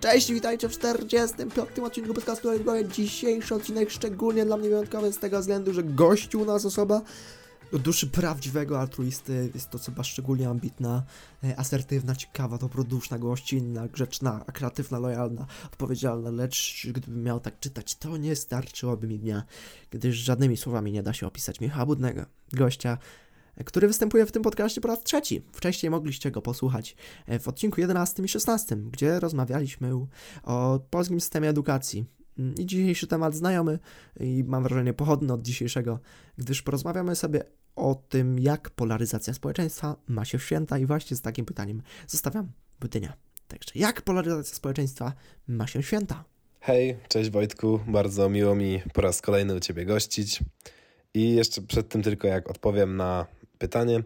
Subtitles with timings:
[0.00, 1.78] Cześć, witajcie w 45.
[1.78, 2.84] odcinku podcastu Oligoja.
[2.84, 7.02] Dzisiejszy odcinek szczególnie dla mnie wyjątkowy z tego względu, że gościu u nas osoba
[7.72, 9.50] do duszy prawdziwego altruisty.
[9.54, 11.02] Jest to osoba szczególnie ambitna,
[11.44, 18.16] e, asertywna, ciekawa, dobroduszna, gościnna, grzeczna, kreatywna, lojalna, odpowiedzialna, lecz gdybym miał tak czytać, to
[18.16, 19.42] nie starczyłoby mi dnia,
[19.90, 22.98] gdyż żadnymi słowami nie da się opisać Michała Budnego, gościa,
[23.64, 25.42] który występuje w tym podcaście po raz trzeci.
[25.52, 29.90] Wcześniej mogliście go posłuchać e, w odcinku 11 i 16, gdzie rozmawialiśmy
[30.42, 32.04] o polskim systemie edukacji.
[32.58, 33.78] I dzisiejszy temat znajomy
[34.20, 35.98] i mam wrażenie pochodny od dzisiejszego,
[36.38, 37.44] gdyż porozmawiamy sobie
[37.76, 42.52] o tym, jak polaryzacja społeczeństwa ma się w święta i właśnie z takim pytaniem zostawiam
[42.78, 43.12] pytania.
[43.48, 45.12] Także jak polaryzacja społeczeństwa
[45.48, 46.24] ma się w święta?
[46.60, 50.40] Hej, cześć Wojtku, bardzo miło mi po raz kolejny u Ciebie gościć.
[51.14, 53.26] I jeszcze przed tym tylko jak odpowiem na
[53.58, 54.02] pytanie,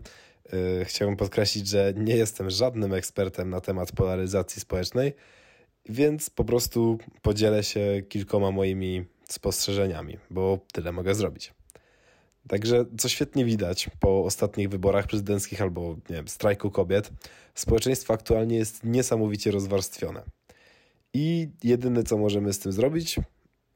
[0.52, 5.12] yy, chciałbym podkreślić, że nie jestem żadnym ekspertem na temat polaryzacji społecznej,
[5.89, 11.55] więc po prostu podzielę się kilkoma moimi spostrzeżeniami, bo tyle mogę zrobić.
[12.48, 17.11] Także, co świetnie widać po ostatnich wyborach prezydenckich albo nie wiem, strajku kobiet,
[17.55, 20.23] społeczeństwo aktualnie jest niesamowicie rozwarstwione.
[21.14, 23.20] I jedyne, co możemy z tym zrobić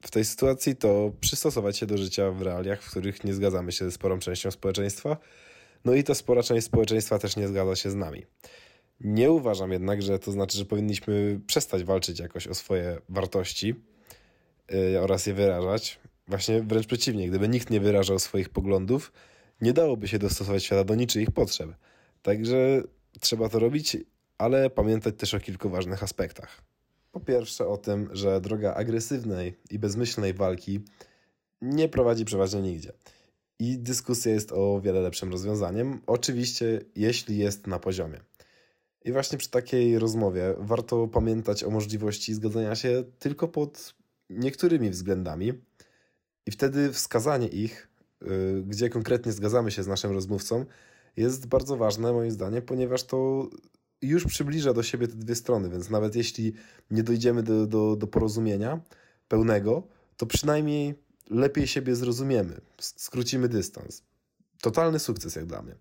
[0.01, 3.85] w tej sytuacji, to przystosować się do życia w realiach, w których nie zgadzamy się
[3.85, 5.17] ze sporą częścią społeczeństwa,
[5.85, 8.25] no i ta spora część społeczeństwa też nie zgadza się z nami.
[8.99, 13.75] Nie uważam jednak, że to znaczy, że powinniśmy przestać walczyć jakoś o swoje wartości
[14.69, 15.99] yy, oraz je wyrażać.
[16.27, 19.11] Właśnie wręcz przeciwnie, gdyby nikt nie wyrażał swoich poglądów,
[19.61, 21.69] nie dałoby się dostosować świata do niczyich potrzeb.
[22.21, 22.81] Także
[23.19, 23.97] trzeba to robić,
[24.37, 26.61] ale pamiętać też o kilku ważnych aspektach.
[27.11, 30.79] Po pierwsze o tym, że droga agresywnej i bezmyślnej walki
[31.61, 32.93] nie prowadzi przeważnie nigdzie.
[33.59, 38.19] I dyskusja jest o wiele lepszym rozwiązaniem, oczywiście jeśli jest na poziomie.
[39.05, 43.95] I właśnie przy takiej rozmowie warto pamiętać o możliwości zgadzania się tylko pod
[44.29, 45.53] niektórymi względami,
[46.47, 47.89] i wtedy wskazanie ich,
[48.21, 50.65] y, gdzie konkretnie zgadzamy się z naszym rozmówcą,
[51.17, 53.49] jest bardzo ważne moim zdaniem, ponieważ to
[54.01, 56.53] już przybliża do siebie te dwie strony, więc nawet jeśli
[56.91, 58.79] nie dojdziemy do, do, do porozumienia
[59.27, 59.87] pełnego,
[60.17, 60.95] to przynajmniej
[61.29, 64.03] lepiej siebie zrozumiemy, skrócimy dystans.
[64.61, 65.75] Totalny sukces jak dla mnie.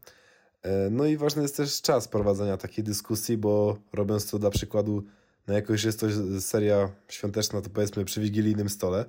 [0.63, 5.05] E, no i ważny jest też czas prowadzenia takiej dyskusji, bo robiąc to dla przykładu,
[5.47, 6.07] no jakoś jest to
[6.41, 9.05] seria świąteczna, to powiedzmy przy wigilijnym stole,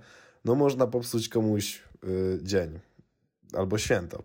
[0.45, 2.79] no można popsuć komuś y, dzień
[3.53, 4.23] albo święto.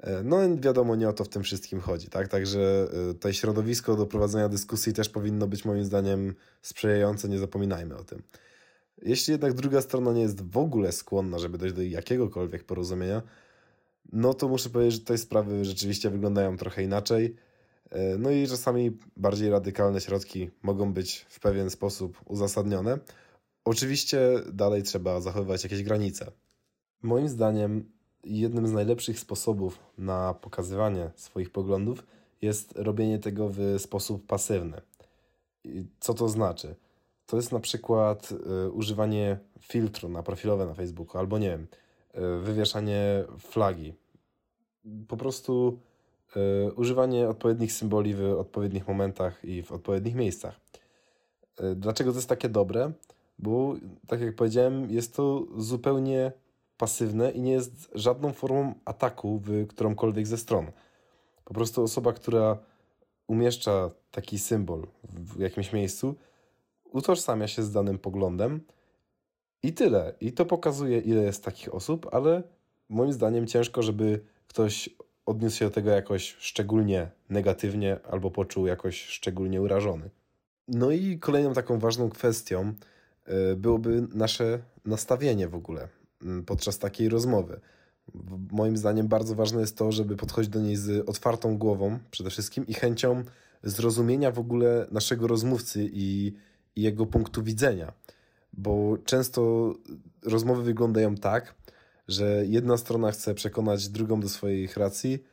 [0.00, 2.28] E, no wiadomo, nie o to w tym wszystkim chodzi, tak?
[2.28, 7.96] Także y, to środowisko do prowadzenia dyskusji też powinno być moim zdaniem sprzyjające, nie zapominajmy
[7.96, 8.22] o tym.
[9.02, 13.22] Jeśli jednak druga strona nie jest w ogóle skłonna, żeby dojść do jakiegokolwiek porozumienia,
[14.12, 17.36] no to muszę powiedzieć, że te sprawy rzeczywiście wyglądają trochę inaczej.
[17.90, 22.98] E, no i czasami bardziej radykalne środki mogą być w pewien sposób uzasadnione.
[23.64, 24.20] Oczywiście
[24.52, 26.32] dalej trzeba zachowywać jakieś granice.
[27.02, 27.84] Moim zdaniem
[28.24, 32.06] jednym z najlepszych sposobów na pokazywanie swoich poglądów
[32.42, 34.80] jest robienie tego w sposób pasywny.
[36.00, 36.74] Co to znaczy?
[37.26, 38.32] To jest na przykład
[38.66, 41.66] y, używanie filtru na profilowe na Facebooku, albo nie wiem,
[42.14, 43.94] y, wywieszanie flagi.
[45.08, 45.78] Po prostu
[46.36, 50.60] y, używanie odpowiednich symboli w odpowiednich momentach i w odpowiednich miejscach.
[51.76, 52.92] Dlaczego to jest takie dobre?
[53.38, 53.74] bo
[54.06, 56.32] tak jak powiedziałem, jest to zupełnie
[56.78, 60.66] pasywne i nie jest żadną formą ataku w którąkolwiek ze stron.
[61.44, 62.58] Po prostu osoba, która
[63.26, 66.14] umieszcza taki symbol w jakimś miejscu,
[66.94, 68.60] utożsamia się z danym poglądem
[69.62, 70.14] i tyle.
[70.20, 72.42] I to pokazuje, ile jest takich osób, ale
[72.88, 74.90] moim zdaniem ciężko, żeby ktoś
[75.26, 80.10] odniósł się do tego jakoś szczególnie negatywnie albo poczuł jakoś szczególnie urażony.
[80.68, 82.74] No i kolejną taką ważną kwestią,
[83.26, 85.88] E, byłoby nasze nastawienie w ogóle
[86.22, 87.60] mm, podczas takiej rozmowy.
[88.50, 92.66] Moim zdaniem bardzo ważne jest to, żeby podchodzić do niej z otwartą głową przede wszystkim
[92.66, 93.24] i chęcią
[93.62, 96.32] zrozumienia w ogóle naszego rozmówcy i
[96.76, 97.92] jego punktu widzenia.
[98.52, 99.72] Bo często
[100.22, 101.54] rozmowy wyglądają tak,
[102.08, 105.24] że jedna strona chce przekonać drugą do swoich racji,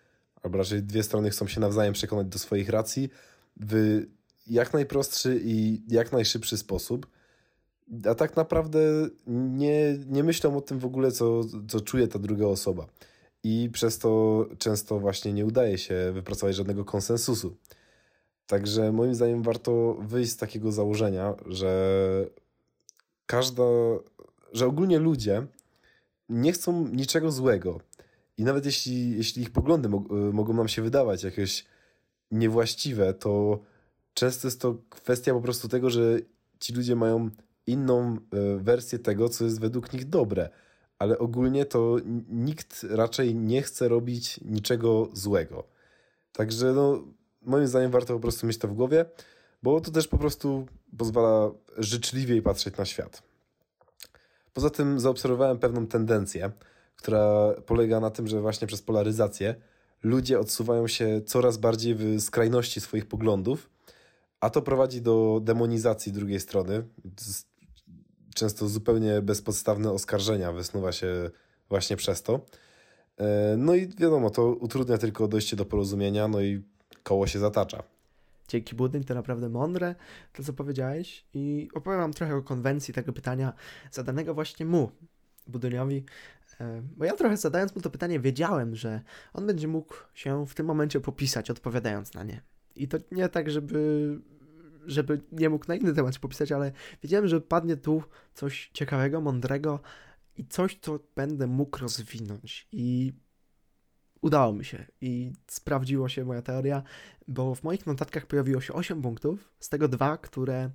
[0.44, 3.10] albo raczej dwie strony chcą się nawzajem przekonać do swoich racji
[3.60, 4.02] w
[4.48, 7.08] jak najprostszy i jak najszybszy sposób
[8.10, 8.80] a tak naprawdę
[9.28, 12.88] nie, nie myślą o tym w ogóle, co, co czuje ta druga osoba.
[13.44, 17.58] I przez to często właśnie nie udaje się wypracować żadnego konsensusu.
[18.52, 21.72] Także moim zdaniem warto wyjść z takiego założenia, że
[23.26, 23.64] każda,
[24.54, 25.48] że ogólnie ludzie
[26.30, 27.80] nie chcą niczego złego.
[28.38, 29.90] I nawet jeśli, jeśli ich poglądy
[30.34, 31.66] mogą nam się wydawać jakieś
[32.32, 33.60] niewłaściwe, to
[34.14, 36.20] często jest to kwestia po prostu tego, że
[36.60, 37.30] ci ludzie mają
[37.68, 38.18] inną e,
[38.58, 40.50] wersję tego, co jest według nich dobre.
[41.00, 41.98] Ale ogólnie to
[42.30, 45.64] nikt raczej nie chce robić niczego złego.
[46.34, 47.04] Także no,
[47.42, 49.06] moim zdaniem warto po prostu mieć to w głowie,
[49.64, 50.68] bo to też po prostu
[50.98, 53.24] pozwala życzliwiej patrzeć na świat.
[54.54, 56.52] Poza tym zaobserwowałem pewną tendencję,
[56.96, 59.56] która polega na tym, że właśnie przez polaryzację
[60.04, 63.70] ludzie odsuwają się coraz bardziej w skrajności swoich poglądów,
[64.40, 66.84] a to prowadzi do demonizacji drugiej strony.
[68.36, 71.30] Często zupełnie bezpodstawne oskarżenia wysnuwa się
[71.70, 72.40] właśnie przez to.
[73.18, 76.64] E, no i wiadomo, to utrudnia tylko dojście do porozumienia, no i
[77.04, 77.84] koło się zatacza.
[78.48, 79.96] Dzięki Budyń, to naprawdę mądre,
[80.34, 83.54] to co powiedziałeś i opowiem wam trochę o konwencji tego pytania
[83.92, 84.92] zadanego właśnie mu,
[85.48, 86.06] Budyniowi,
[86.60, 89.02] e, bo ja trochę zadając mu to pytanie wiedziałem, że
[89.34, 92.42] on będzie mógł się w tym momencie popisać, odpowiadając na nie.
[92.76, 94.20] I to nie tak, żeby,
[94.86, 96.72] żeby nie mógł na inny temat się popisać, ale
[97.04, 99.80] wiedziałem, że padnie tu coś ciekawego, mądrego
[100.38, 102.68] i coś, co będę mógł rozwinąć.
[102.72, 103.14] I
[104.22, 106.84] udało mi się i sprawdziło się moja teoria,
[107.28, 110.70] bo w moich notatkach pojawiło się 8 punktów, z tego dwa, które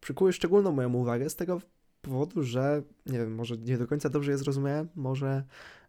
[0.00, 1.60] przykuły szczególną moją uwagę, z tego
[2.02, 5.44] powodu, że nie wiem, może nie do końca dobrze je zrozumiałem, może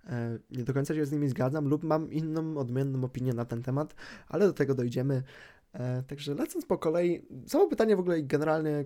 [0.07, 3.63] e, nie do końca się z nimi zgadzam lub mam inną, odmienną opinię na ten
[3.63, 3.95] temat,
[4.27, 5.23] ale do tego dojdziemy.
[5.73, 8.85] E, także lecąc po kolei, samo pytanie w ogóle generalnie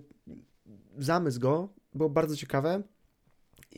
[0.98, 2.84] zamysł go było bardzo ciekawe.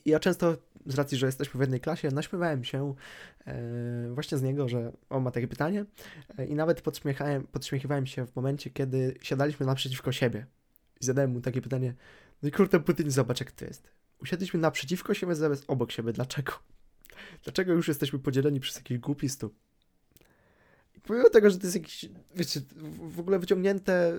[0.06, 2.96] Ja często z racji, że jesteśmy w jednej klasie, naśmiewałem się
[3.48, 5.86] e, właśnie z niego, że on ma takie pytanie
[6.38, 6.82] e, i nawet
[7.52, 10.46] podśmiechiwałem się w momencie, kiedy siadaliśmy naprzeciwko siebie.
[11.02, 11.94] I zadałem mu takie pytanie,
[12.44, 13.92] no i kurde, Putin, zobacz jak to jest.
[14.22, 16.14] Usiedliśmy naprzeciwko siebie, zamiast obok siebie.
[16.14, 16.54] Dlaczego?
[17.44, 19.56] Dlaczego już jesteśmy podzieleni przez jakiś głupi stóp?
[20.96, 22.06] I pomimo tego, że to jest jakieś,
[22.36, 22.62] wiecie,
[23.10, 24.14] w ogóle wyciągnięte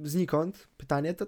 [0.00, 1.26] yy, znikąd pytanie, to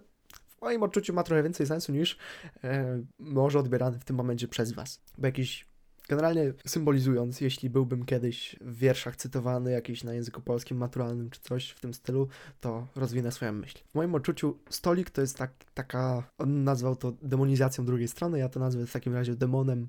[0.62, 2.18] w moim odczuciu ma trochę więcej sensu niż
[2.64, 5.00] e, może odbierany w tym momencie przez Was.
[5.18, 5.72] Bo jakiś
[6.08, 11.70] Generalnie symbolizując, jeśli byłbym kiedyś w wierszach cytowany jakiś na języku polskim maturalnym czy coś
[11.70, 12.28] w tym stylu,
[12.60, 13.78] to rozwinę swoją myśl.
[13.92, 18.48] W moim odczuciu stolik to jest tak, taka, on nazwał to demonizacją drugiej strony, ja
[18.48, 19.88] to nazwę w takim razie demonem,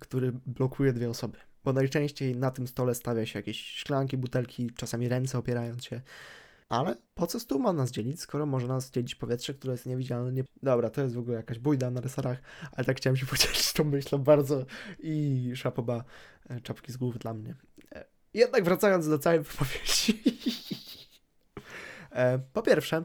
[0.00, 1.38] który blokuje dwie osoby.
[1.64, 6.00] Bo najczęściej na tym stole stawia się jakieś szklanki, butelki, czasami ręce opierając się
[6.68, 10.32] ale po co stół ma nas dzielić, skoro może nas dzielić powietrze, które jest niewidzialne?
[10.32, 10.44] Nie...
[10.62, 12.38] Dobra, to jest w ogóle jakaś bójda na resorach,
[12.72, 14.66] ale tak chciałem się podzielić tą myślą bardzo
[14.98, 16.04] i szapoba
[16.48, 17.54] e, czapki z głów dla mnie.
[17.94, 18.04] E,
[18.34, 20.22] jednak wracając do całej wypowiedzi.
[22.10, 23.04] E, po pierwsze,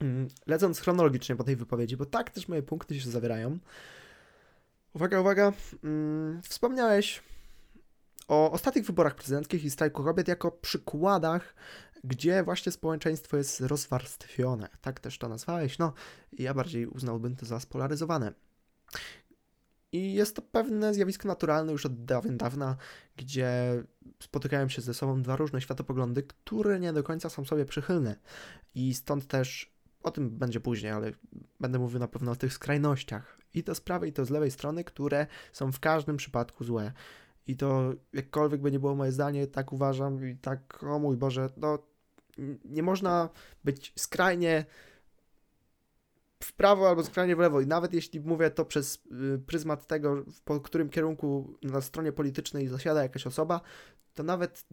[0.00, 3.58] mm, lecąc chronologicznie po tej wypowiedzi, bo tak też moje punkty się zawierają.
[4.94, 5.52] Uwaga, uwaga.
[5.84, 7.22] Mm, wspomniałeś
[8.28, 11.54] o ostatnich wyborach prezydenckich i strajku kobiet jako przykładach
[12.04, 14.68] gdzie właśnie społeczeństwo jest rozwarstwione.
[14.80, 15.78] Tak też to nazwałeś.
[15.78, 15.92] No,
[16.32, 18.32] ja bardziej uznałbym to za spolaryzowane.
[19.92, 22.76] I jest to pewne zjawisko naturalne już od dawien dawna,
[23.16, 23.50] gdzie
[24.22, 28.16] spotykają się ze sobą dwa różne światopoglądy, które nie do końca są sobie przychylne.
[28.74, 29.72] I stąd też,
[30.02, 31.12] o tym będzie później, ale
[31.60, 33.38] będę mówił na pewno o tych skrajnościach.
[33.54, 36.92] I to z prawej, i to z lewej strony, które są w każdym przypadku złe.
[37.48, 41.50] I to jakkolwiek by nie było moje zdanie, tak uważam i tak, o mój Boże,
[41.56, 41.78] no
[42.64, 43.28] nie można
[43.64, 44.64] być skrajnie
[46.42, 47.60] w prawo albo skrajnie w lewo.
[47.60, 49.02] I nawet jeśli mówię to przez
[49.34, 53.60] y, pryzmat tego, po którym kierunku na stronie politycznej zasiada jakaś osoba,
[54.14, 54.64] to nawet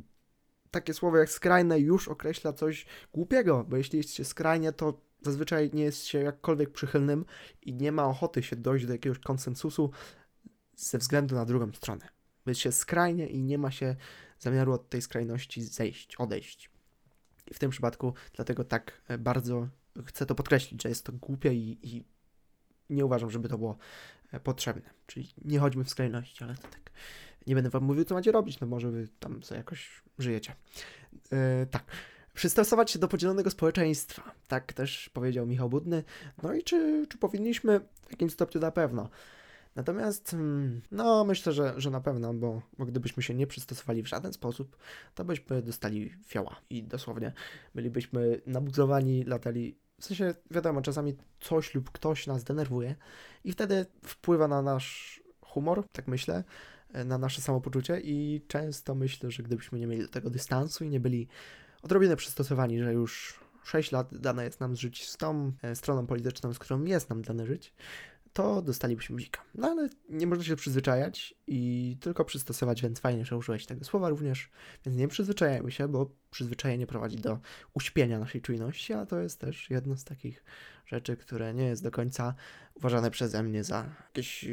[0.71, 5.69] takie słowo jak skrajne już określa coś głupiego, bo jeśli jest się skrajnie, to zazwyczaj
[5.73, 7.25] nie jest się jakkolwiek przychylnym
[7.61, 9.91] i nie ma ochoty się dojść do jakiegoś konsensusu
[10.75, 12.15] ze względu na drugą stronę.
[12.45, 13.95] Być się skrajnie i nie ma się
[14.39, 16.69] zamiaru od tej skrajności zejść, odejść.
[17.51, 19.67] I w tym przypadku dlatego tak e, bardzo
[20.05, 22.03] chcę to podkreślić, że jest to głupie i, i
[22.89, 23.77] nie uważam, żeby to było
[24.31, 24.89] e, potrzebne.
[25.07, 26.91] Czyli nie chodźmy w skrajności, ale to tak.
[27.47, 30.55] Nie będę wam mówił, co macie robić, no może wy tam sobie jakoś żyjecie.
[31.13, 31.83] Yy, tak.
[32.33, 34.31] Przystosować się do podzielonego społeczeństwa.
[34.47, 36.03] Tak też powiedział Michał Budny.
[36.43, 37.79] No i czy, czy powinniśmy?
[37.79, 39.09] W jakim stopniu na pewno.
[39.75, 44.07] Natomiast, mm, no, myślę, że, że na pewno, bo, bo gdybyśmy się nie przystosowali w
[44.07, 44.77] żaden sposób,
[45.15, 47.33] to byśmy dostali fioła i dosłownie
[47.75, 49.77] bylibyśmy nabuzowani, latali.
[49.99, 52.95] W sensie, wiadomo, czasami coś lub ktoś nas denerwuje
[53.43, 56.43] i wtedy wpływa na nasz humor, tak myślę,
[57.05, 60.99] na nasze samopoczucie i często myślę, że gdybyśmy nie mieli do tego dystansu i nie
[60.99, 61.27] byli
[61.81, 66.53] odrobinę przystosowani, że już 6 lat dane jest nam żyć z tą e, stroną polityczną,
[66.53, 67.73] z którą jest nam dane żyć,
[68.35, 69.41] to dostalibyśmy bzika.
[69.55, 74.09] No ale nie można się przyzwyczajać i tylko przystosować, więc fajnie, że użyłeś tego słowa
[74.09, 74.49] również,
[74.85, 77.39] więc nie przyzwyczajajmy się, bo przyzwyczajenie prowadzi do
[77.73, 80.43] uśpienia naszej czujności, a to jest też jedno z takich
[80.85, 82.35] rzeczy, które nie jest do końca
[82.73, 84.45] uważane przeze mnie za jakieś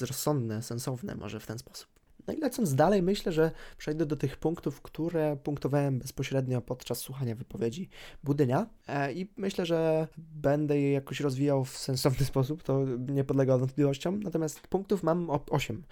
[0.00, 1.95] rozsądne, sensowne może w ten sposób.
[2.26, 7.34] No i lecąc dalej, myślę, że przejdę do tych punktów, które punktowałem bezpośrednio podczas słuchania
[7.34, 7.88] wypowiedzi
[8.24, 13.58] Budynia e, i myślę, że będę je jakoś rozwijał w sensowny sposób, to nie podlega
[13.58, 15.82] wątpliwościom, natomiast punktów mam 8.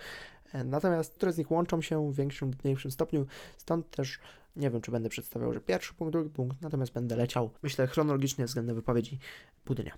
[0.53, 3.27] E, natomiast które z nich łączą się w większym lub mniejszym stopniu,
[3.57, 4.19] stąd też
[4.57, 8.45] nie wiem, czy będę przedstawiał, że pierwszy punkt, drugi punkt, natomiast będę leciał, myślę, chronologicznie
[8.45, 9.19] względem wypowiedzi
[9.67, 9.95] Budynia.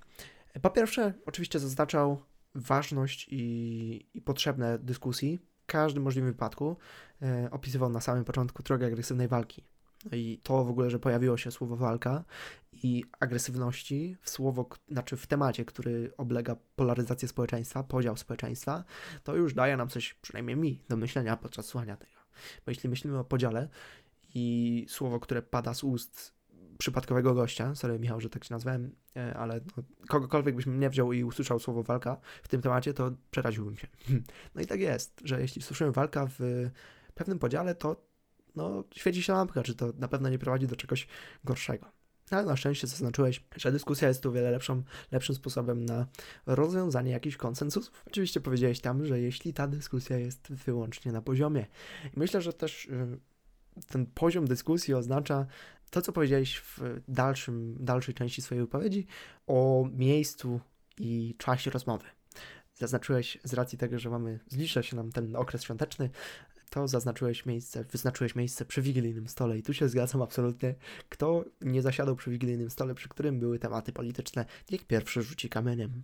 [0.55, 2.23] E, po pierwsze, oczywiście zaznaczał
[2.55, 6.77] ważność i, i potrzebne dyskusji, każdym możliwym wypadku
[7.23, 9.65] e, opisywał na samym początku drogę agresywnej walki.
[10.11, 12.25] No i to w ogóle, że pojawiło się słowo walka
[12.73, 18.85] i agresywności w słowo, znaczy w temacie, który oblega polaryzację społeczeństwa, podział społeczeństwa,
[19.25, 22.13] to już daje nam coś, przynajmniej mi, do myślenia podczas słuchania tego.
[22.67, 23.69] Bo jeśli myślimy o podziale
[24.35, 26.36] i słowo, które pada z ust
[26.79, 31.13] przypadkowego gościa, sorry Michał, że tak się nazwałem, e, ale no, kogokolwiek byś mnie wziął
[31.13, 33.87] i usłyszał słowo walka w tym temacie, to przeraziłbym się.
[34.55, 36.71] No i tak jest, że jeśli słyszymy walka w
[37.15, 37.97] pewnym podziale, to
[38.57, 41.07] no, świeci się lampka, czy to na pewno nie prowadzi do czegoś
[41.45, 41.97] gorszego.
[42.31, 46.07] Ale na szczęście zaznaczyłeś, że dyskusja jest tu wiele lepszą, lepszym sposobem na
[46.47, 48.05] rozwiązanie jakichś konsensusów.
[48.07, 51.67] Oczywiście powiedziałeś tam, że jeśli ta dyskusja jest wyłącznie na poziomie.
[52.17, 53.19] Myślę, że też y,
[53.89, 55.47] ten poziom dyskusji oznacza
[55.91, 59.07] to, co powiedziałeś w dalszym, dalszej części swojej wypowiedzi
[59.47, 60.61] o miejscu
[60.99, 62.05] i czasie rozmowy.
[62.75, 66.11] Zaznaczyłeś z racji tego, że mamy, zbliża się nam ten okres świąteczny,
[66.71, 70.75] to zaznaczyłeś miejsce, wyznaczyłeś miejsce przy wigilijnym stole i tu się zgadzam absolutnie.
[71.09, 76.03] Kto nie zasiadał przy wigilijnym stole, przy którym były tematy polityczne, niech pierwszy rzuci kamieniem.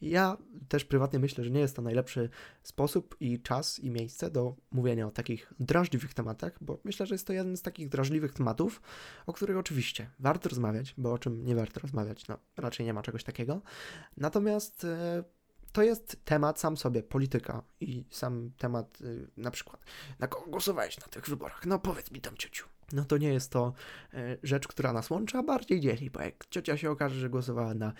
[0.00, 0.36] Ja
[0.68, 2.28] też prywatnie myślę, że nie jest to najlepszy
[2.62, 7.26] sposób i czas i miejsce do mówienia o takich drażliwych tematach, bo myślę, że jest
[7.26, 8.82] to jeden z takich drażliwych tematów,
[9.26, 13.02] o których oczywiście warto rozmawiać, bo o czym nie warto rozmawiać, no raczej nie ma
[13.02, 13.62] czegoś takiego.
[14.16, 15.24] Natomiast e,
[15.74, 19.80] to jest temat sam sobie, polityka i sam temat y, na przykład,
[20.18, 21.66] na kogo głosowałeś na tych wyborach?
[21.66, 23.72] No powiedz mi tam ciociu no to nie jest to
[24.14, 27.74] e, rzecz, która nas łączy, a bardziej dzieli, bo jak ciocia się okaże, że głosowała
[27.74, 27.92] na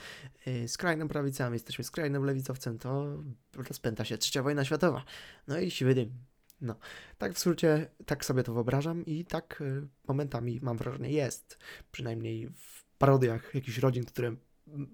[0.46, 3.06] e, skrajną prawicę, a my jesteśmy skrajnym lewicowcem, to
[3.54, 5.04] rozpęta się trzecia wojna światowa.
[5.48, 6.12] No i siwy dym.
[6.60, 6.76] No,
[7.18, 11.58] tak w skrócie, tak sobie to wyobrażam i tak e, momentami mam wrażenie jest,
[11.92, 14.36] przynajmniej w parodiach jakichś rodzin, które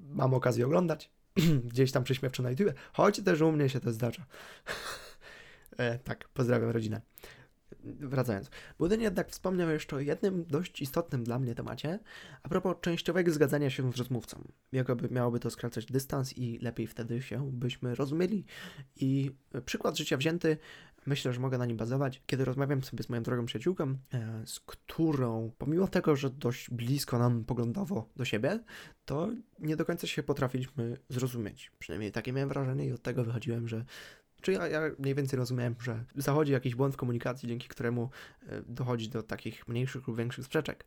[0.09, 1.11] mam okazję oglądać,
[1.71, 4.27] gdzieś tam prześmiewczo na YouTube, choć też u mnie się to zdarza.
[5.79, 7.01] e, tak, pozdrawiam rodzinę
[7.85, 8.51] wracając.
[8.79, 11.99] Budyń jednak wspomniał jeszcze o jednym dość istotnym dla mnie temacie,
[12.43, 14.45] a propos częściowego zgadzania się z rozmówcą.
[14.73, 18.45] Jakoby miałoby to skracać dystans i lepiej wtedy się byśmy rozumieli.
[18.97, 19.31] I
[19.65, 20.57] przykład życia wzięty,
[21.07, 22.23] myślę, że mogę na nim bazować.
[22.27, 27.19] Kiedy rozmawiam sobie z moją drogą przyjaciółką, e, z którą, pomimo tego, że dość blisko
[27.19, 28.61] nam poglądowo do siebie,
[29.05, 31.73] to nie do końca się potrafiliśmy zrozumieć.
[31.79, 33.85] Przynajmniej takie miałem wrażenie i od tego wychodziłem, że
[34.41, 38.11] czy ja, ja mniej więcej rozumiem, że zachodzi jakiś błąd w komunikacji, dzięki któremu
[38.47, 40.85] e, dochodzi do takich mniejszych lub większych sprzeczek.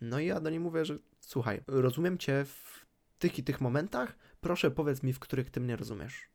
[0.00, 2.86] No i ja do niej mówię, że słuchaj, rozumiem cię w
[3.18, 6.30] tych i tych momentach, proszę powiedz mi, w których ty mnie rozumiesz.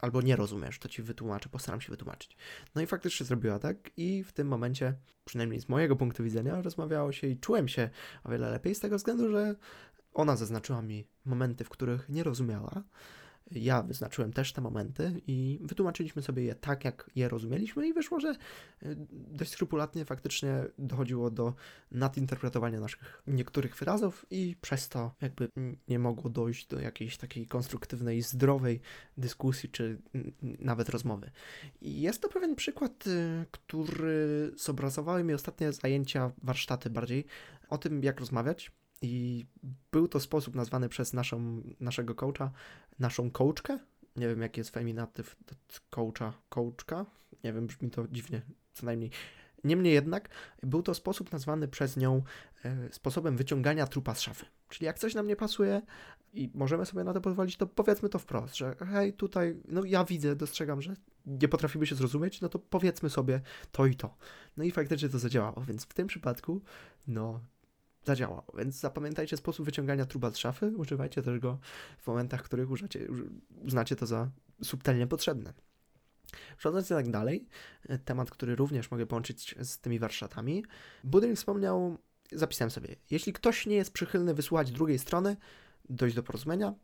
[0.00, 2.36] Albo nie rozumiesz, to ci wytłumaczę, postaram się wytłumaczyć.
[2.74, 4.94] No i faktycznie zrobiła tak, i w tym momencie,
[5.24, 7.90] przynajmniej z mojego punktu widzenia, rozmawiało się i czułem się
[8.24, 9.56] o wiele lepiej z tego względu, że
[10.14, 12.82] ona zaznaczyła mi momenty, w których nie rozumiała
[13.50, 18.20] ja wyznaczyłem też te momenty i wytłumaczyliśmy sobie je tak, jak je rozumieliśmy i wyszło,
[18.20, 18.36] że e,
[19.10, 21.54] dość skrupulatnie faktycznie dochodziło do
[21.90, 25.48] nadinterpretowania naszych niektórych wyrazów i przez to jakby
[25.88, 28.80] nie mogło dojść do jakiejś takiej konstruktywnej, zdrowej
[29.16, 29.98] dyskusji czy
[30.42, 31.30] nawet rozmowy.
[31.80, 37.24] I jest to pewien przykład, e, który zobrazowały mi ostatnie zajęcia, warsztaty bardziej
[37.68, 38.72] o tym, jak rozmawiać,
[39.02, 39.46] i
[39.92, 42.50] był to sposób nazwany przez naszą, naszego coacha,
[42.98, 43.78] naszą coachkę.
[44.16, 45.36] Nie wiem, jaki jest feminatyw
[45.90, 47.06] coacha, coachka.
[47.44, 49.10] Nie wiem, brzmi to dziwnie, co najmniej.
[49.64, 50.28] Niemniej jednak
[50.62, 52.22] był to sposób nazwany przez nią
[52.64, 54.46] e, sposobem wyciągania trupa z szafy.
[54.68, 55.82] Czyli jak coś nam nie pasuje
[56.32, 60.04] i możemy sobie na to pozwolić, to powiedzmy to wprost, że hej, tutaj, no ja
[60.04, 60.94] widzę, dostrzegam, że
[61.26, 63.40] nie potrafimy się zrozumieć, no to powiedzmy sobie
[63.72, 64.16] to i to.
[64.56, 66.62] No i faktycznie to zadziałało, więc w tym przypadku,
[67.06, 67.40] no
[68.06, 68.46] zadziałało.
[68.58, 71.58] Więc zapamiętajcie sposób wyciągania truba z szafy, używajcie też go
[71.98, 73.08] w momentach, w których użycie,
[73.64, 74.30] uznacie to za
[74.62, 75.52] subtelnie potrzebne.
[76.58, 77.48] Przechodząc jednak dalej,
[78.04, 80.64] temat, który również mogę połączyć z tymi warsztatami,
[81.04, 81.98] Budyń wspomniał,
[82.32, 85.36] zapisałem sobie, jeśli ktoś nie jest przychylny wysłuchać drugiej strony,
[85.88, 86.74] dojść do porozumienia,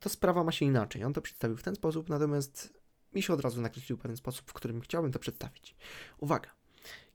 [0.00, 1.04] to sprawa ma się inaczej.
[1.04, 2.80] On to przedstawił w ten sposób, natomiast
[3.12, 5.76] mi się od razu nakreślił pewien sposób, w którym chciałbym to przedstawić.
[6.18, 6.50] Uwaga,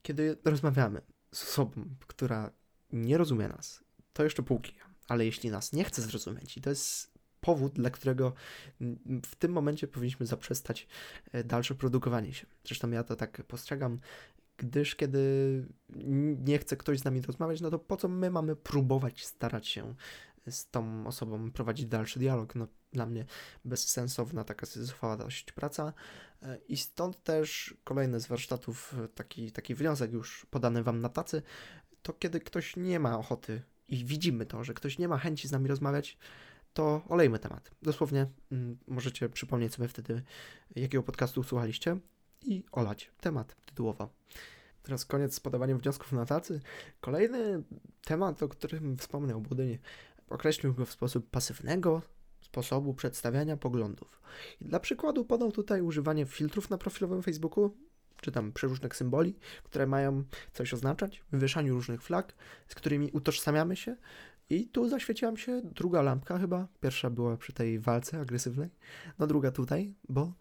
[0.02, 1.00] kiedy rozmawiamy
[1.32, 2.50] z osobą, która
[2.92, 4.74] nie rozumie nas, to jeszcze półki,
[5.08, 8.32] ale jeśli nas nie chce zrozumieć i to jest powód, dla którego
[9.26, 10.86] w tym momencie powinniśmy zaprzestać
[11.32, 12.46] e, dalsze produkowanie się.
[12.64, 14.00] Zresztą ja to tak postrzegam,
[14.56, 15.20] gdyż kiedy
[16.44, 19.94] nie chce ktoś z nami rozmawiać, no to po co my mamy próbować starać się
[20.50, 22.54] z tą osobą prowadzić dalszy dialog?
[22.54, 23.24] No, dla mnie
[23.64, 24.66] bezsensowna taka
[25.18, 25.92] dość praca
[26.42, 31.42] e, i stąd też kolejny z warsztatów taki, taki wniosek już podany Wam na tacy,
[32.06, 35.52] to kiedy ktoś nie ma ochoty i widzimy to, że ktoś nie ma chęci z
[35.52, 36.18] nami rozmawiać,
[36.74, 37.70] to olejmy temat.
[37.82, 40.22] Dosłownie mm, możecie przypomnieć sobie wtedy,
[40.76, 41.96] jakiego podcastu słuchaliście
[42.44, 44.08] i olać temat tytułowo.
[44.82, 46.60] Teraz koniec z podawaniem wniosków na tacy.
[47.00, 47.62] Kolejny
[48.04, 49.78] temat, o którym wspomniał Budyń,
[50.28, 52.02] określił go w sposób pasywnego
[52.40, 54.20] sposobu przedstawiania poglądów.
[54.60, 57.70] I dla przykładu podał tutaj używanie filtrów na profilowym Facebooku,
[58.20, 62.34] czy tam przeróżnych symboli, które mają coś oznaczać, wywieszaniu różnych flag,
[62.68, 63.96] z którymi utożsamiamy się.
[64.50, 66.68] I tu zaświeciła mi się druga lampka chyba.
[66.80, 68.70] Pierwsza była przy tej walce agresywnej,
[69.18, 70.32] no druga tutaj, bo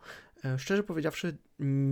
[0.46, 1.38] e, szczerze powiedziawszy,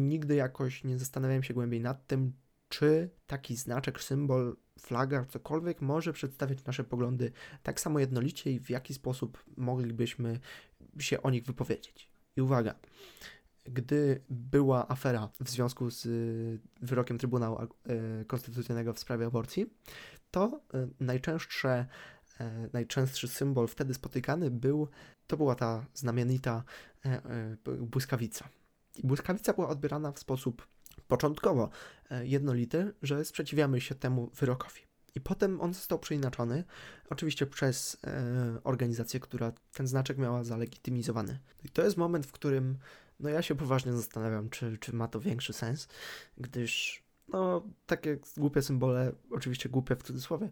[0.08, 2.34] nigdy jakoś nie zastanawiałem się głębiej nad tym,
[2.70, 7.32] czy taki znaczek, symbol, flaga, cokolwiek może przedstawiać nasze poglądy
[7.64, 10.40] tak samo jednolicie i w jaki sposób moglibyśmy
[11.00, 12.10] się o nich wypowiedzieć.
[12.36, 12.76] I uwaga,
[13.66, 19.74] gdy była afera w związku z y, wyrokiem Trybunału y, Konstytucyjnego w sprawie aborcji,
[20.32, 21.86] to y, najczęstsze,
[22.74, 24.88] najczęstszy symbol wtedy spotykany był,
[25.28, 26.64] to była ta znamienita
[27.80, 28.50] błyskawica.
[28.96, 30.68] I błyskawica była odbierana w sposób
[31.08, 31.70] początkowo
[32.22, 34.82] jednolity, że sprzeciwiamy się temu wyrokowi.
[35.16, 36.64] I potem on został przeinaczony,
[37.10, 41.40] oczywiście przez e, organizację, która ten znaczek miała zalegitymizowany.
[41.64, 42.78] I to jest moment, w którym
[43.20, 45.88] no ja się poważnie zastanawiam, czy, czy ma to większy sens,
[46.38, 50.50] gdyż no takie głupie symbole, oczywiście głupie w cudzysłowie,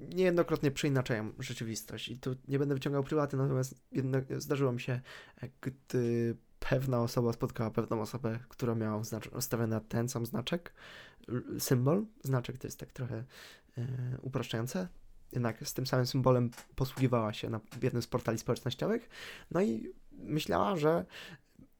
[0.00, 5.00] niejednokrotnie przeinaczają rzeczywistość i tu nie będę wyciągał prywaty, natomiast jednak zdarzyło mi się,
[5.60, 9.02] gdy pewna osoba spotkała pewną osobę, która miała
[9.36, 10.72] ustawiony ten sam znaczek,
[11.58, 13.24] symbol, znaczek to jest tak trochę
[14.22, 14.88] upraszczające,
[15.32, 19.08] jednak z tym samym symbolem posługiwała się na jednym z portali społecznościowych,
[19.50, 21.04] no i myślała, że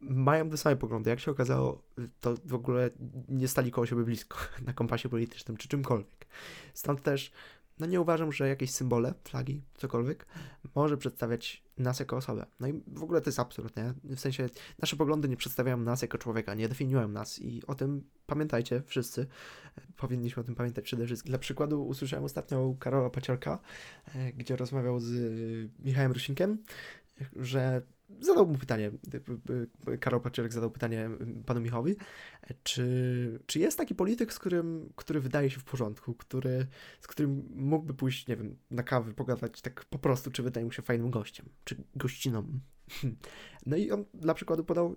[0.00, 1.11] mają te same poglądy.
[1.11, 1.83] Jak się okazało,
[2.20, 2.90] to w ogóle
[3.28, 6.26] nie stali koło siebie blisko na kompasie politycznym czy czymkolwiek.
[6.74, 7.33] Stąd też
[7.78, 10.26] no nie uważam, że jakieś symbole, flagi, cokolwiek,
[10.74, 12.46] może przedstawiać nas jako osobę.
[12.60, 13.94] No i w ogóle to jest absurd, nie?
[14.04, 18.04] W sensie nasze poglądy nie przedstawiają nas jako człowieka, nie definiują nas i o tym
[18.26, 19.26] pamiętajcie wszyscy.
[19.96, 21.30] Powinniśmy o tym pamiętać przede wszystkim.
[21.30, 23.58] Dla przykładu usłyszałem ostatnio Karola Paciorka,
[24.14, 25.10] e, gdzie rozmawiał z
[25.78, 26.58] Michałem Rusinkiem,
[27.37, 27.82] że
[28.20, 28.90] zadał mu pytanie,
[30.00, 31.10] Karol Paczerek zadał pytanie
[31.46, 31.96] panu Michowi,
[32.62, 36.66] czy, czy jest taki polityk, z którym, który wydaje się w porządku, który,
[37.00, 40.72] z którym mógłby pójść, nie wiem, na kawę, pogadać tak po prostu, czy wydaje mu
[40.72, 42.60] się fajnym gościem, czy gościną.
[43.66, 44.94] No i on dla przykładu podał,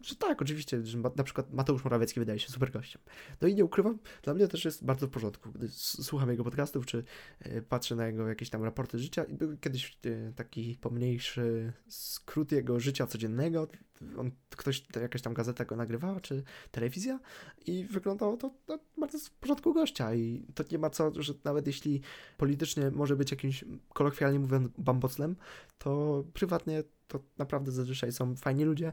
[0.00, 3.02] że tak, oczywiście, że na przykład Mateusz Morawiecki wydaje się super gościem.
[3.40, 6.86] No i nie ukrywam, dla mnie też jest bardzo w porządku, gdy słucham jego podcastów,
[6.86, 7.04] czy
[7.40, 9.24] e, patrzę na jego jakieś tam raporty życia.
[9.28, 13.68] Był kiedyś e, taki pomniejszy skrót jego życia codziennego,
[14.16, 17.20] on, ktoś, jakaś tam gazeta go nagrywała, czy telewizja
[17.66, 20.14] i wyglądało to no, bardzo w porządku gościa.
[20.14, 22.00] I to nie ma co, że nawet jeśli
[22.36, 25.36] politycznie może być jakimś, kolokwialnie mówiąc, bamboclem,
[25.78, 28.92] to prywatnie to naprawdę zazwyczaj są fajni ludzie.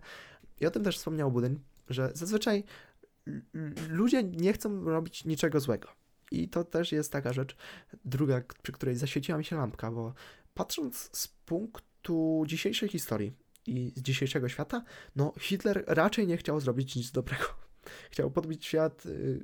[0.61, 2.63] I o tym też wspomniał Budyn, że zazwyczaj
[3.89, 5.87] ludzie nie chcą robić niczego złego.
[6.31, 7.55] I to też jest taka rzecz,
[8.05, 10.13] druga, przy której zaświeciła mi się lampka, bo
[10.53, 13.33] patrząc z punktu dzisiejszej historii
[13.67, 14.83] i z dzisiejszego świata,
[15.15, 17.45] no Hitler raczej nie chciał zrobić nic dobrego.
[18.11, 19.39] Chciał podbić świat, yy,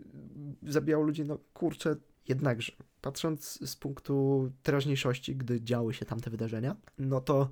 [0.64, 1.96] zabijał ludzi, no kurczę,
[2.28, 7.50] jednakże patrząc z punktu teraźniejszości, gdy działy się tamte wydarzenia, no to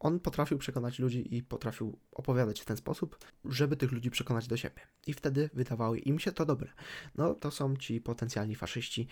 [0.00, 4.56] on potrafił przekonać ludzi i potrafił opowiadać w ten sposób, żeby tych ludzi przekonać do
[4.56, 4.80] siebie.
[5.06, 6.68] I wtedy wydawało im się to dobre.
[7.14, 9.06] No to są ci potencjalni faszyści,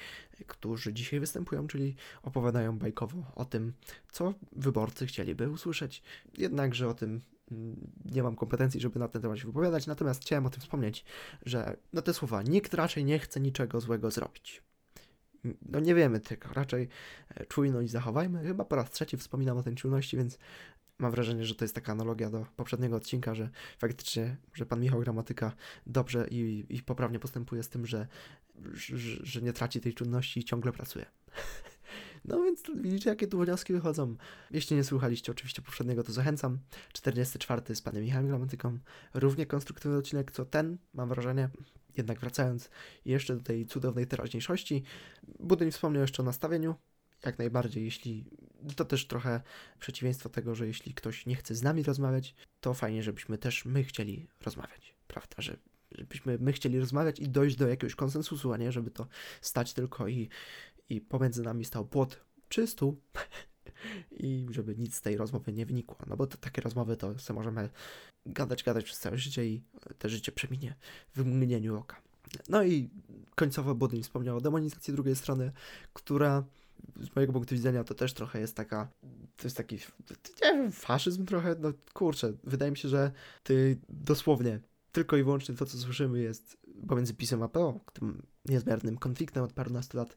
[0.46, 3.72] którzy dzisiaj występują, czyli opowiadają bajkowo o tym,
[4.12, 6.02] co wyborcy chcieliby usłyszeć.
[6.38, 7.20] Jednakże o tym
[7.50, 11.04] mm, nie mam kompetencji, żeby na ten temat się wypowiadać, natomiast chciałem o tym wspomnieć,
[11.46, 14.62] że no te słowa, nikt raczej nie chce niczego złego zrobić
[15.68, 16.88] no nie wiemy tego, raczej
[17.28, 18.44] e, czujność zachowajmy.
[18.44, 20.38] Chyba po raz trzeci wspominam o tej czujności, więc
[20.98, 25.00] mam wrażenie, że to jest taka analogia do poprzedniego odcinka, że faktycznie, że pan Michał
[25.00, 25.52] Gramatyka
[25.86, 28.06] dobrze i, i poprawnie postępuje z tym, że,
[28.74, 31.06] że, że nie traci tej czujności i ciągle pracuje.
[32.24, 34.16] No więc widzicie, jakie tu wnioski wychodzą.
[34.50, 36.58] Jeśli nie słuchaliście oczywiście poprzedniego, to zachęcam.
[36.92, 38.78] 44 z panem Michałem Gramatyką.
[39.14, 41.48] Równie konstruktywny odcinek co ten, mam wrażenie.
[41.96, 42.70] Jednak wracając
[43.04, 44.82] jeszcze do tej cudownej teraźniejszości,
[45.38, 46.74] Budyń wspomniał jeszcze o nastawieniu.
[47.24, 48.24] Jak najbardziej, jeśli
[48.76, 49.40] to też trochę
[49.78, 53.84] przeciwieństwo tego, że jeśli ktoś nie chce z nami rozmawiać, to fajnie, żebyśmy też my
[53.84, 55.36] chcieli rozmawiać, prawda?
[55.38, 55.56] Że,
[55.92, 59.06] żebyśmy my chcieli rozmawiać i dojść do jakiegoś konsensusu, a nie żeby to
[59.40, 60.28] stać tylko i,
[60.88, 63.00] i pomiędzy nami stał płot czy stół
[64.20, 65.96] i żeby nic z tej rozmowy nie wynikło.
[66.06, 67.68] No bo to, takie rozmowy to sobie możemy
[68.26, 69.62] gadać, gadać przez całe życie i
[69.98, 70.74] te życie przeminie
[71.14, 72.02] w mgnieniu oka.
[72.48, 72.90] No i
[73.34, 75.52] końcowo Budyń wspomniał o demonizacji drugiej strony,
[75.92, 76.44] która
[77.00, 78.88] z mojego punktu widzenia to też trochę jest taka,
[79.36, 79.76] to jest taki,
[80.42, 83.12] nie wiem, faszyzm trochę, no kurczę, wydaje mi się, że
[83.42, 84.60] ty dosłownie
[84.92, 86.56] tylko i wyłącznie to, co słyszymy jest
[86.88, 90.16] pomiędzy PiSem a PO, tym niezmiernym konfliktem od parunastu lat,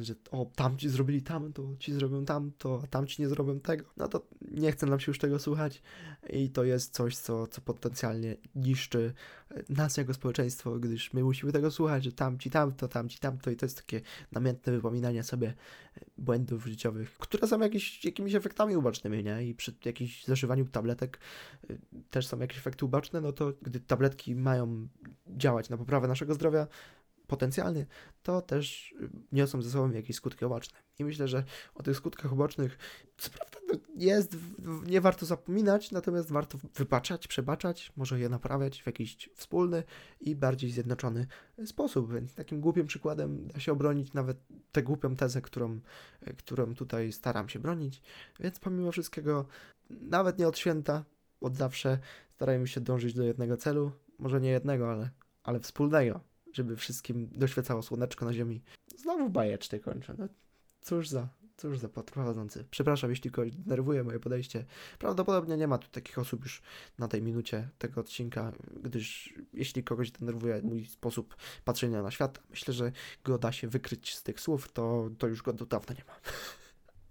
[0.00, 3.84] że o, tamci zrobili tam, to ci zrobią tam, to a tamci nie zrobią tego,
[3.96, 5.82] no to nie chcę nam się już tego słuchać.
[6.30, 9.14] I to jest coś, co, co potencjalnie niszczy
[9.50, 13.50] e, nas jako społeczeństwo, gdyż my musimy tego słuchać, że tamci tamto, tamci tamto.
[13.50, 14.00] I to jest takie
[14.32, 19.44] namiętne wypominanie sobie e, błędów życiowych, które są jakieś, jakimiś efektami ubocznymi, nie?
[19.44, 21.20] I przy jakimś zażywaniu tabletek
[22.10, 24.88] też są jakieś efekty uboczne, no to gdy tabletki mają
[25.36, 26.66] działać na poprawę naszego zdrowia,
[27.26, 27.86] potencjalny,
[28.22, 28.94] to też
[29.32, 30.78] niosą ze sobą jakieś skutki uboczne.
[30.98, 32.78] I myślę, że o tych skutkach ubocznych,
[33.18, 34.36] co prawda, no, jest,
[34.86, 39.82] nie warto zapominać, natomiast warto wybaczać, przebaczać, może je naprawiać w jakiś wspólny
[40.20, 41.26] i bardziej zjednoczony
[41.66, 42.12] sposób.
[42.12, 44.38] Więc takim głupim przykładem da się obronić nawet
[44.72, 45.80] tę głupią tezę, którą,
[46.38, 48.02] którą tutaj staram się bronić.
[48.40, 49.46] Więc pomimo wszystkiego,
[49.90, 51.04] nawet nie od święta,
[51.40, 51.98] od zawsze
[52.34, 55.10] starajmy się dążyć do jednego celu, może nie jednego, ale,
[55.42, 58.62] ale wspólnego żeby wszystkim doświecało słoneczko na ziemi.
[58.96, 60.14] Znowu bajecznie kończę.
[60.18, 60.28] No,
[60.80, 62.64] cóż za, cóż za prowadzący.
[62.70, 64.64] Przepraszam, jeśli kogoś denerwuje moje podejście.
[64.98, 66.62] Prawdopodobnie nie ma tu takich osób już
[66.98, 72.74] na tej minucie tego odcinka, gdyż jeśli kogoś denerwuje mój sposób patrzenia na świat, myślę,
[72.74, 72.92] że
[73.24, 76.14] go da się wykryć z tych słów, to, to już go do dawna nie ma.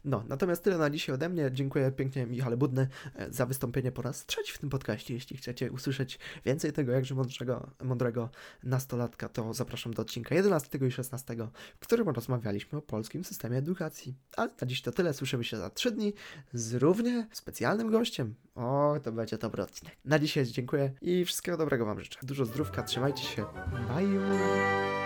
[0.06, 1.50] No, natomiast tyle na dzisiaj ode mnie.
[1.52, 5.14] Dziękuję pięknie Michale Budny e, za wystąpienie po raz trzeci w tym podcaście.
[5.14, 8.30] Jeśli chcecie usłyszeć więcej tego jakże mądrego, mądrego
[8.64, 11.36] nastolatka, to zapraszam do odcinka 11 i 16,
[11.76, 14.16] w którym rozmawialiśmy o polskim systemie edukacji.
[14.38, 15.14] Ale na dziś to tyle.
[15.14, 16.14] Słyszymy się za 3 dni
[16.54, 18.36] z równie specjalnym gościem.
[18.56, 19.98] O, to będzie dobry odcinek.
[20.06, 22.20] Na dzisiaj dziękuję i wszystkiego dobrego Wam życzę.
[22.24, 23.46] Dużo zdrówka, trzymajcie się.
[23.88, 25.03] Bye!